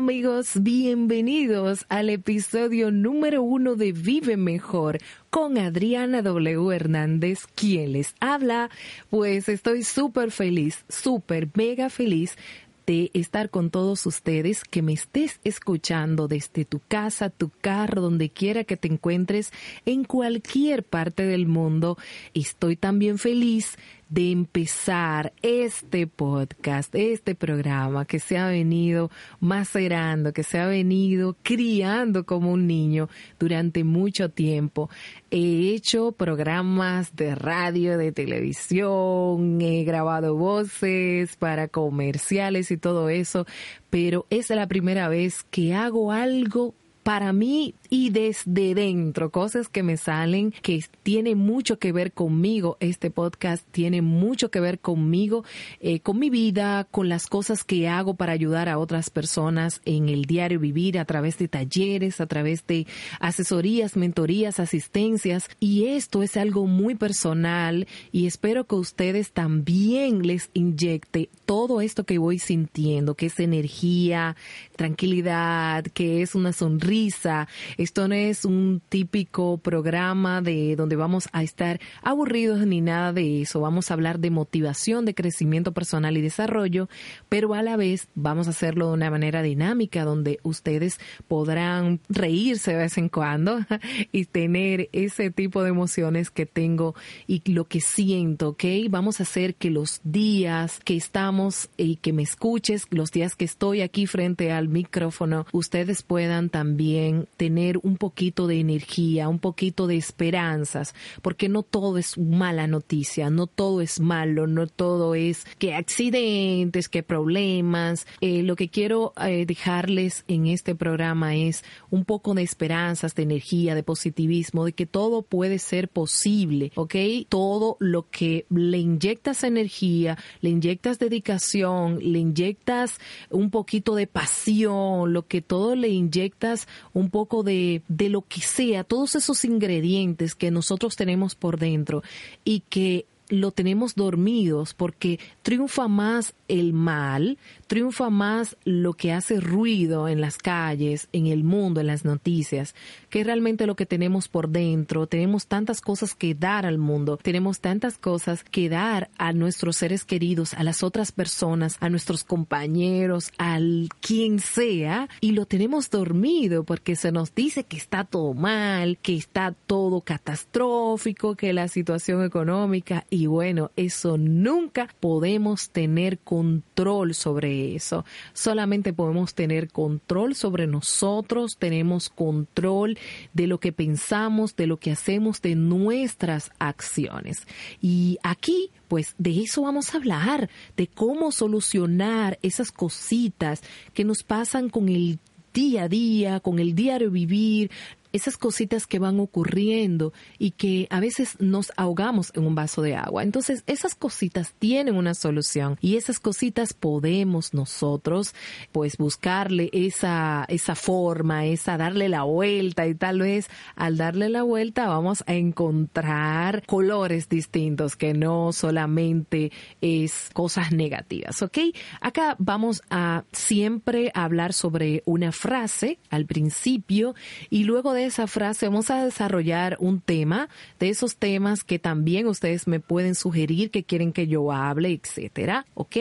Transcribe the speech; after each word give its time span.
amigos, 0.00 0.52
bienvenidos 0.62 1.84
al 1.90 2.08
episodio 2.08 2.90
número 2.90 3.42
uno 3.42 3.76
de 3.76 3.92
Vive 3.92 4.38
Mejor 4.38 4.98
con 5.28 5.58
Adriana 5.58 6.22
W. 6.22 6.74
Hernández, 6.74 7.40
quien 7.54 7.92
les 7.92 8.14
habla. 8.18 8.70
Pues 9.10 9.50
estoy 9.50 9.82
súper 9.82 10.30
feliz, 10.30 10.86
súper 10.88 11.50
mega 11.52 11.90
feliz 11.90 12.38
de 12.86 13.10
estar 13.12 13.50
con 13.50 13.68
todos 13.68 14.06
ustedes, 14.06 14.64
que 14.64 14.80
me 14.80 14.94
estés 14.94 15.38
escuchando 15.44 16.28
desde 16.28 16.64
tu 16.64 16.80
casa, 16.88 17.28
tu 17.28 17.50
carro, 17.60 18.00
donde 18.00 18.30
quiera 18.30 18.64
que 18.64 18.78
te 18.78 18.88
encuentres, 18.88 19.52
en 19.84 20.04
cualquier 20.04 20.82
parte 20.82 21.24
del 21.24 21.46
mundo. 21.46 21.98
Estoy 22.32 22.76
también 22.76 23.18
feliz 23.18 23.76
de 24.10 24.32
empezar 24.32 25.32
este 25.40 26.08
podcast, 26.08 26.92
este 26.96 27.36
programa 27.36 28.04
que 28.04 28.18
se 28.18 28.36
ha 28.36 28.48
venido 28.48 29.08
macerando, 29.38 30.32
que 30.32 30.42
se 30.42 30.58
ha 30.58 30.66
venido 30.66 31.36
criando 31.44 32.26
como 32.26 32.50
un 32.50 32.66
niño 32.66 33.08
durante 33.38 33.84
mucho 33.84 34.28
tiempo. 34.28 34.90
He 35.30 35.72
hecho 35.74 36.10
programas 36.10 37.14
de 37.14 37.36
radio, 37.36 37.96
de 37.96 38.10
televisión, 38.10 39.60
he 39.60 39.84
grabado 39.84 40.34
voces 40.34 41.36
para 41.36 41.68
comerciales 41.68 42.72
y 42.72 42.76
todo 42.76 43.08
eso, 43.10 43.46
pero 43.90 44.26
es 44.28 44.50
la 44.50 44.66
primera 44.66 45.08
vez 45.08 45.44
que 45.50 45.72
hago 45.72 46.10
algo 46.10 46.74
para 47.04 47.32
mí 47.32 47.74
y 47.90 48.10
desde 48.10 48.74
dentro, 48.74 49.30
cosas 49.30 49.68
que 49.68 49.82
me 49.82 49.96
salen 49.96 50.52
que 50.62 50.82
tiene 51.02 51.34
mucho 51.34 51.80
que 51.80 51.90
ver 51.90 52.12
conmigo. 52.12 52.76
Este 52.78 53.10
podcast 53.10 53.66
tiene 53.72 54.00
mucho 54.00 54.50
que 54.52 54.60
ver 54.60 54.78
conmigo, 54.78 55.44
eh, 55.80 55.98
con 55.98 56.20
mi 56.20 56.30
vida, 56.30 56.86
con 56.92 57.08
las 57.08 57.26
cosas 57.26 57.64
que 57.64 57.88
hago 57.88 58.14
para 58.14 58.32
ayudar 58.32 58.68
a 58.68 58.78
otras 58.78 59.10
personas 59.10 59.82
en 59.84 60.08
el 60.08 60.26
diario 60.26 60.60
vivir 60.60 61.00
a 61.00 61.04
través 61.04 61.36
de 61.38 61.48
talleres, 61.48 62.20
a 62.20 62.26
través 62.26 62.64
de 62.68 62.86
asesorías, 63.18 63.96
mentorías, 63.96 64.60
asistencias. 64.60 65.48
Y 65.58 65.86
esto 65.86 66.22
es 66.22 66.36
algo 66.36 66.68
muy 66.68 66.94
personal 66.94 67.88
y 68.12 68.26
espero 68.26 68.68
que 68.68 68.76
ustedes 68.76 69.32
también 69.32 70.26
les 70.26 70.50
inyecte 70.54 71.28
todo 71.44 71.80
esto 71.80 72.04
que 72.04 72.18
voy 72.18 72.38
sintiendo, 72.38 73.16
que 73.16 73.26
es 73.26 73.40
energía, 73.40 74.36
tranquilidad, 74.76 75.82
que 75.84 76.22
es 76.22 76.36
una 76.36 76.52
sonrisa, 76.52 77.48
esto 77.80 78.08
no 78.08 78.14
es 78.14 78.44
un 78.44 78.82
típico 78.90 79.56
programa 79.56 80.42
de 80.42 80.76
donde 80.76 80.96
vamos 80.96 81.30
a 81.32 81.42
estar 81.42 81.80
aburridos 82.02 82.66
ni 82.66 82.82
nada 82.82 83.14
de 83.14 83.40
eso. 83.40 83.62
Vamos 83.62 83.90
a 83.90 83.94
hablar 83.94 84.18
de 84.18 84.28
motivación, 84.28 85.06
de 85.06 85.14
crecimiento 85.14 85.72
personal 85.72 86.14
y 86.18 86.20
desarrollo, 86.20 86.90
pero 87.30 87.54
a 87.54 87.62
la 87.62 87.78
vez 87.78 88.08
vamos 88.14 88.48
a 88.48 88.50
hacerlo 88.50 88.88
de 88.88 88.92
una 88.92 89.10
manera 89.10 89.40
dinámica 89.40 90.04
donde 90.04 90.40
ustedes 90.42 91.00
podrán 91.26 92.00
reírse 92.10 92.72
de 92.72 92.76
vez 92.76 92.98
en 92.98 93.08
cuando 93.08 93.60
y 94.12 94.26
tener 94.26 94.90
ese 94.92 95.30
tipo 95.30 95.62
de 95.62 95.70
emociones 95.70 96.28
que 96.28 96.44
tengo 96.44 96.94
y 97.26 97.40
lo 97.50 97.64
que 97.64 97.80
siento, 97.80 98.50
¿ok? 98.50 98.64
Vamos 98.90 99.20
a 99.20 99.22
hacer 99.22 99.54
que 99.54 99.70
los 99.70 100.02
días 100.04 100.80
que 100.84 100.96
estamos 100.96 101.70
y 101.78 101.96
que 101.96 102.12
me 102.12 102.24
escuches, 102.24 102.86
los 102.90 103.10
días 103.10 103.36
que 103.36 103.46
estoy 103.46 103.80
aquí 103.80 104.06
frente 104.06 104.52
al 104.52 104.68
micrófono, 104.68 105.46
ustedes 105.52 106.02
puedan 106.02 106.50
también 106.50 107.26
tener 107.38 107.69
un 107.82 107.96
poquito 107.96 108.46
de 108.46 108.60
energía, 108.60 109.28
un 109.28 109.38
poquito 109.38 109.86
de 109.86 109.96
esperanzas, 109.96 110.94
porque 111.22 111.48
no 111.48 111.62
todo 111.62 111.98
es 111.98 112.18
mala 112.18 112.66
noticia, 112.66 113.30
no 113.30 113.46
todo 113.46 113.80
es 113.80 114.00
malo, 114.00 114.46
no 114.46 114.66
todo 114.66 115.14
es 115.14 115.44
que 115.58 115.74
accidentes, 115.74 116.88
que 116.88 117.02
problemas. 117.02 118.06
Eh, 118.20 118.42
lo 118.42 118.56
que 118.56 118.68
quiero 118.68 119.12
eh, 119.20 119.44
dejarles 119.46 120.24
en 120.28 120.46
este 120.46 120.74
programa 120.74 121.34
es 121.34 121.64
un 121.90 122.04
poco 122.04 122.34
de 122.34 122.42
esperanzas, 122.42 123.14
de 123.14 123.22
energía, 123.22 123.74
de 123.74 123.82
positivismo, 123.82 124.64
de 124.64 124.72
que 124.72 124.86
todo 124.86 125.22
puede 125.22 125.58
ser 125.58 125.88
posible, 125.88 126.72
¿ok? 126.74 126.94
Todo 127.28 127.76
lo 127.80 128.08
que 128.10 128.46
le 128.50 128.78
inyectas 128.78 129.44
energía, 129.44 130.18
le 130.40 130.50
inyectas 130.50 130.98
dedicación, 130.98 131.98
le 132.00 132.18
inyectas 132.18 132.98
un 133.30 133.50
poquito 133.50 133.94
de 133.94 134.06
pasión, 134.06 135.12
lo 135.12 135.26
que 135.26 135.42
todo 135.42 135.74
le 135.74 135.88
inyectas 135.88 136.68
un 136.92 137.10
poco 137.10 137.42
de 137.42 137.59
de, 137.88 138.08
lo 138.08 138.22
que 138.22 138.40
sea, 138.40 138.84
todos 138.84 139.14
esos 139.14 139.44
ingredientes 139.44 140.34
que 140.34 140.50
nosotros 140.50 140.96
tenemos 140.96 141.34
por 141.34 141.58
dentro 141.58 142.02
y 142.44 142.60
que 142.68 143.06
lo 143.30 143.52
tenemos 143.52 143.94
dormidos 143.94 144.74
porque 144.74 145.18
triunfa 145.42 145.88
más 145.88 146.34
el 146.48 146.72
mal, 146.72 147.38
triunfa 147.68 148.10
más 148.10 148.56
lo 148.64 148.94
que 148.94 149.12
hace 149.12 149.40
ruido 149.40 150.08
en 150.08 150.20
las 150.20 150.36
calles, 150.36 151.08
en 151.12 151.26
el 151.28 151.44
mundo, 151.44 151.80
en 151.80 151.86
las 151.86 152.04
noticias, 152.04 152.74
que 153.08 153.24
realmente 153.24 153.66
lo 153.66 153.76
que 153.76 153.86
tenemos 153.86 154.28
por 154.28 154.48
dentro. 154.48 155.06
Tenemos 155.06 155.46
tantas 155.46 155.80
cosas 155.80 156.14
que 156.14 156.34
dar 156.34 156.66
al 156.66 156.78
mundo, 156.78 157.16
tenemos 157.16 157.60
tantas 157.60 157.96
cosas 157.96 158.44
que 158.44 158.68
dar 158.68 159.10
a 159.16 159.32
nuestros 159.32 159.76
seres 159.76 160.04
queridos, 160.04 160.54
a 160.54 160.64
las 160.64 160.82
otras 160.82 161.12
personas, 161.12 161.76
a 161.80 161.88
nuestros 161.88 162.24
compañeros, 162.24 163.32
al 163.38 163.88
quien 164.00 164.40
sea, 164.40 165.08
y 165.20 165.32
lo 165.32 165.46
tenemos 165.46 165.90
dormido 165.90 166.64
porque 166.64 166.96
se 166.96 167.12
nos 167.12 167.34
dice 167.34 167.64
que 167.64 167.76
está 167.76 168.04
todo 168.04 168.34
mal, 168.34 168.98
que 168.98 169.14
está 169.14 169.54
todo 169.66 170.00
catastrófico, 170.00 171.36
que 171.36 171.52
la 171.52 171.68
situación 171.68 172.24
económica, 172.24 173.06
y 173.08 173.19
bueno, 173.26 173.70
eso 173.76 174.18
nunca 174.18 174.88
podemos 175.00 175.70
tener 175.70 176.18
control 176.18 177.14
sobre 177.14 177.74
eso. 177.74 178.04
Solamente 178.32 178.92
podemos 178.92 179.34
tener 179.34 179.70
control 179.70 180.34
sobre 180.34 180.66
nosotros, 180.66 181.56
tenemos 181.58 182.08
control 182.08 182.98
de 183.32 183.46
lo 183.46 183.60
que 183.60 183.72
pensamos, 183.72 184.56
de 184.56 184.66
lo 184.66 184.78
que 184.78 184.92
hacemos, 184.92 185.42
de 185.42 185.54
nuestras 185.54 186.50
acciones. 186.58 187.46
Y 187.80 188.18
aquí 188.22 188.70
pues 188.88 189.14
de 189.18 189.42
eso 189.42 189.62
vamos 189.62 189.94
a 189.94 189.98
hablar, 189.98 190.50
de 190.76 190.88
cómo 190.88 191.30
solucionar 191.30 192.40
esas 192.42 192.72
cositas 192.72 193.62
que 193.94 194.04
nos 194.04 194.24
pasan 194.24 194.68
con 194.68 194.88
el 194.88 195.20
día 195.54 195.84
a 195.84 195.88
día, 195.88 196.40
con 196.40 196.58
el 196.58 196.74
diario 196.74 197.10
vivir, 197.10 197.70
esas 198.12 198.36
cositas 198.36 198.86
que 198.86 198.98
van 198.98 199.20
ocurriendo 199.20 200.12
y 200.38 200.52
que 200.52 200.86
a 200.90 201.00
veces 201.00 201.36
nos 201.40 201.72
ahogamos 201.76 202.32
en 202.34 202.46
un 202.46 202.54
vaso 202.54 202.82
de 202.82 202.96
agua. 202.96 203.22
Entonces, 203.22 203.62
esas 203.66 203.94
cositas 203.94 204.54
tienen 204.58 204.96
una 204.96 205.14
solución 205.14 205.78
y 205.80 205.96
esas 205.96 206.18
cositas 206.18 206.72
podemos 206.72 207.54
nosotros 207.54 208.34
pues 208.72 208.96
buscarle 208.96 209.70
esa 209.72 210.44
esa 210.48 210.74
forma, 210.74 211.46
esa 211.46 211.76
darle 211.76 212.08
la 212.08 212.22
vuelta 212.22 212.86
y 212.86 212.94
tal 212.94 213.20
vez 213.20 213.48
al 213.76 213.96
darle 213.96 214.28
la 214.28 214.42
vuelta 214.42 214.88
vamos 214.88 215.24
a 215.26 215.34
encontrar 215.34 216.64
colores 216.66 217.28
distintos 217.28 217.96
que 217.96 218.14
no 218.14 218.52
solamente 218.52 219.52
es 219.80 220.30
cosas 220.32 220.72
negativas, 220.72 221.42
¿ok? 221.42 221.58
Acá 222.00 222.36
vamos 222.38 222.82
a 222.90 223.24
siempre 223.32 224.10
hablar 224.14 224.52
sobre 224.52 225.02
una 225.06 225.32
frase 225.32 225.98
al 226.10 226.26
principio 226.26 227.14
y 227.48 227.64
luego 227.64 227.92
de 227.92 227.99
esa 228.06 228.26
frase 228.26 228.66
vamos 228.66 228.90
a 228.90 229.04
desarrollar 229.04 229.76
un 229.80 230.00
tema, 230.00 230.48
de 230.78 230.88
esos 230.88 231.16
temas 231.16 231.64
que 231.64 231.78
también 231.78 232.26
ustedes 232.26 232.66
me 232.66 232.80
pueden 232.80 233.14
sugerir 233.14 233.70
que 233.70 233.84
quieren 233.84 234.12
que 234.12 234.26
yo 234.26 234.52
hable, 234.52 234.92
etcétera, 234.92 235.66
¿ok? 235.74 235.96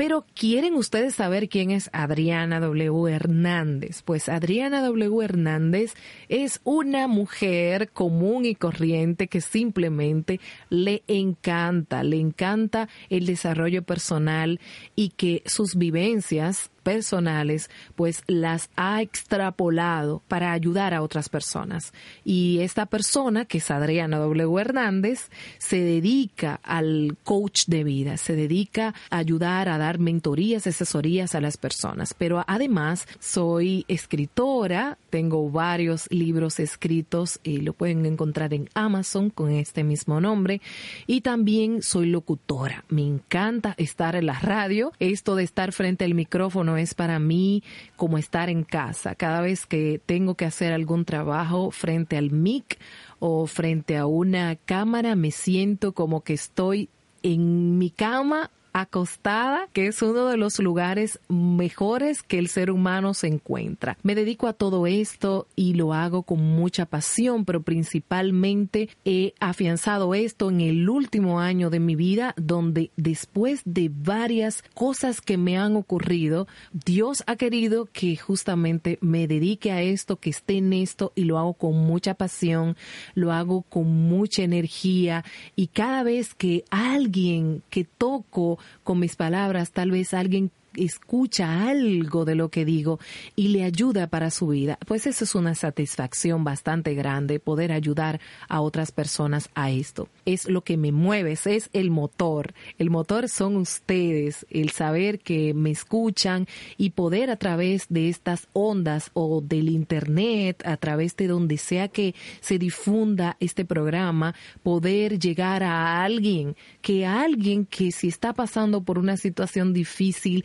Pero 0.00 0.24
¿quieren 0.34 0.76
ustedes 0.76 1.16
saber 1.16 1.50
quién 1.50 1.70
es 1.70 1.90
Adriana 1.92 2.58
W. 2.58 3.06
Hernández? 3.12 4.00
Pues 4.02 4.30
Adriana 4.30 4.80
W. 4.80 5.22
Hernández 5.22 5.92
es 6.30 6.62
una 6.64 7.06
mujer 7.06 7.90
común 7.90 8.46
y 8.46 8.54
corriente 8.54 9.28
que 9.28 9.42
simplemente 9.42 10.40
le 10.70 11.02
encanta, 11.06 12.02
le 12.02 12.18
encanta 12.18 12.88
el 13.10 13.26
desarrollo 13.26 13.82
personal 13.82 14.58
y 14.96 15.10
que 15.10 15.42
sus 15.44 15.76
vivencias 15.76 16.70
personales, 16.82 17.70
pues 17.94 18.22
las 18.26 18.70
ha 18.76 19.02
extrapolado 19.02 20.22
para 20.28 20.52
ayudar 20.52 20.94
a 20.94 21.02
otras 21.02 21.28
personas. 21.28 21.92
Y 22.24 22.60
esta 22.60 22.86
persona, 22.86 23.44
que 23.44 23.58
es 23.58 23.70
Adriana 23.70 24.18
W. 24.18 24.60
Hernández, 24.60 25.30
se 25.58 25.80
dedica 25.80 26.60
al 26.62 27.16
coach 27.22 27.66
de 27.66 27.84
vida, 27.84 28.16
se 28.16 28.34
dedica 28.34 28.94
a 29.10 29.18
ayudar 29.18 29.68
a 29.68 29.78
dar 29.78 29.89
mentorías, 29.98 30.66
asesorías 30.66 31.34
a 31.34 31.40
las 31.40 31.56
personas. 31.56 32.14
Pero 32.14 32.44
además 32.46 33.06
soy 33.18 33.84
escritora, 33.88 34.98
tengo 35.10 35.50
varios 35.50 36.06
libros 36.10 36.60
escritos 36.60 37.40
y 37.42 37.58
lo 37.58 37.72
pueden 37.72 38.06
encontrar 38.06 38.54
en 38.54 38.68
Amazon 38.74 39.30
con 39.30 39.50
este 39.50 39.84
mismo 39.84 40.20
nombre. 40.20 40.60
Y 41.06 41.22
también 41.22 41.82
soy 41.82 42.06
locutora. 42.06 42.84
Me 42.88 43.02
encanta 43.02 43.74
estar 43.76 44.16
en 44.16 44.26
la 44.26 44.38
radio. 44.38 44.92
Esto 44.98 45.34
de 45.34 45.44
estar 45.44 45.72
frente 45.72 46.04
al 46.04 46.14
micrófono 46.14 46.76
es 46.76 46.94
para 46.94 47.18
mí 47.18 47.62
como 47.96 48.18
estar 48.18 48.48
en 48.48 48.64
casa. 48.64 49.14
Cada 49.14 49.40
vez 49.40 49.66
que 49.66 50.00
tengo 50.04 50.34
que 50.34 50.44
hacer 50.44 50.72
algún 50.72 51.04
trabajo 51.04 51.70
frente 51.70 52.16
al 52.16 52.30
mic 52.30 52.78
o 53.18 53.46
frente 53.46 53.96
a 53.96 54.06
una 54.06 54.56
cámara, 54.56 55.14
me 55.14 55.30
siento 55.30 55.92
como 55.92 56.22
que 56.22 56.34
estoy 56.34 56.88
en 57.22 57.78
mi 57.78 57.90
cama 57.90 58.50
acostada, 58.72 59.68
que 59.72 59.86
es 59.86 60.02
uno 60.02 60.26
de 60.26 60.36
los 60.36 60.58
lugares 60.58 61.18
mejores 61.28 62.22
que 62.22 62.38
el 62.38 62.48
ser 62.48 62.70
humano 62.70 63.14
se 63.14 63.26
encuentra. 63.26 63.96
Me 64.02 64.14
dedico 64.14 64.46
a 64.46 64.52
todo 64.52 64.86
esto 64.86 65.46
y 65.56 65.74
lo 65.74 65.94
hago 65.94 66.22
con 66.22 66.40
mucha 66.40 66.86
pasión, 66.86 67.44
pero 67.44 67.62
principalmente 67.62 68.88
he 69.04 69.34
afianzado 69.40 70.14
esto 70.14 70.50
en 70.50 70.60
el 70.60 70.88
último 70.88 71.40
año 71.40 71.70
de 71.70 71.80
mi 71.80 71.96
vida, 71.96 72.34
donde 72.36 72.90
después 72.96 73.62
de 73.64 73.90
varias 73.92 74.62
cosas 74.74 75.20
que 75.20 75.36
me 75.36 75.58
han 75.58 75.76
ocurrido, 75.76 76.46
Dios 76.72 77.22
ha 77.26 77.36
querido 77.36 77.88
que 77.92 78.16
justamente 78.16 78.98
me 79.00 79.26
dedique 79.26 79.72
a 79.72 79.82
esto, 79.82 80.16
que 80.16 80.30
esté 80.30 80.58
en 80.58 80.72
esto 80.72 81.12
y 81.14 81.24
lo 81.24 81.38
hago 81.38 81.54
con 81.54 81.76
mucha 81.76 82.14
pasión, 82.14 82.76
lo 83.14 83.32
hago 83.32 83.62
con 83.62 83.86
mucha 83.86 84.42
energía 84.42 85.24
y 85.56 85.68
cada 85.68 86.02
vez 86.02 86.34
que 86.34 86.64
alguien 86.70 87.62
que 87.70 87.84
toco 87.84 88.58
con 88.82 88.98
mis 88.98 89.16
palabras, 89.16 89.72
tal 89.72 89.90
vez 89.90 90.14
alguien 90.14 90.50
escucha 90.76 91.68
algo 91.68 92.24
de 92.24 92.34
lo 92.34 92.48
que 92.50 92.64
digo 92.64 92.98
y 93.36 93.48
le 93.48 93.64
ayuda 93.64 94.06
para 94.06 94.30
su 94.30 94.48
vida, 94.48 94.78
pues 94.86 95.06
eso 95.06 95.24
es 95.24 95.34
una 95.34 95.54
satisfacción 95.54 96.44
bastante 96.44 96.94
grande 96.94 97.40
poder 97.40 97.72
ayudar 97.72 98.20
a 98.48 98.60
otras 98.60 98.92
personas 98.92 99.50
a 99.54 99.70
esto. 99.70 100.08
Es 100.24 100.48
lo 100.48 100.62
que 100.62 100.76
me 100.76 100.92
mueve, 100.92 101.32
es 101.32 101.70
el 101.72 101.90
motor. 101.90 102.54
El 102.78 102.90
motor 102.90 103.28
son 103.28 103.56
ustedes, 103.56 104.46
el 104.50 104.70
saber 104.70 105.20
que 105.20 105.54
me 105.54 105.70
escuchan 105.70 106.46
y 106.76 106.90
poder 106.90 107.30
a 107.30 107.36
través 107.36 107.86
de 107.88 108.08
estas 108.08 108.48
ondas 108.52 109.10
o 109.14 109.40
del 109.40 109.68
internet, 109.68 110.62
a 110.64 110.76
través 110.76 111.16
de 111.16 111.26
donde 111.26 111.56
sea 111.58 111.88
que 111.88 112.14
se 112.40 112.58
difunda 112.58 113.36
este 113.40 113.64
programa, 113.64 114.34
poder 114.62 115.18
llegar 115.18 115.62
a 115.62 116.02
alguien, 116.02 116.56
que 116.82 117.06
alguien 117.06 117.66
que 117.66 117.92
si 117.92 118.08
está 118.08 118.32
pasando 118.32 118.82
por 118.82 118.98
una 118.98 119.16
situación 119.16 119.72
difícil, 119.72 120.44